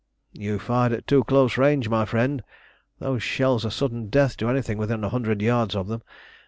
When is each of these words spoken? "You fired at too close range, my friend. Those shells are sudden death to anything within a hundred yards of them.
"You 0.33 0.57
fired 0.57 0.93
at 0.93 1.05
too 1.05 1.23
close 1.25 1.59
range, 1.59 1.87
my 1.87 2.05
friend. 2.05 2.41
Those 2.97 3.21
shells 3.21 3.63
are 3.67 3.69
sudden 3.69 4.09
death 4.09 4.35
to 4.37 4.49
anything 4.49 4.79
within 4.79 5.03
a 5.03 5.09
hundred 5.09 5.43
yards 5.43 5.75
of 5.75 5.87
them. 5.89 6.01